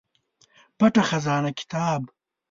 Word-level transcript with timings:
پټه 0.77 1.03
خزانه 1.09 1.51
کتاب 1.59 2.01